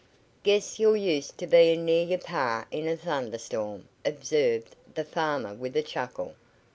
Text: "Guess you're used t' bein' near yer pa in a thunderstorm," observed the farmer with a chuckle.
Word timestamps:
"Guess 0.41 0.79
you're 0.79 0.95
used 0.95 1.37
t' 1.37 1.45
bein' 1.45 1.85
near 1.85 2.03
yer 2.03 2.17
pa 2.17 2.65
in 2.71 2.87
a 2.87 2.97
thunderstorm," 2.97 3.87
observed 4.03 4.75
the 4.95 5.03
farmer 5.05 5.53
with 5.53 5.77
a 5.77 5.83
chuckle. 5.83 6.33